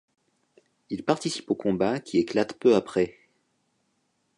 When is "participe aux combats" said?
1.03-1.99